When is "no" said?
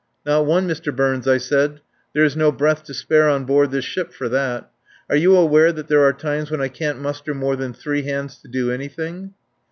2.35-2.51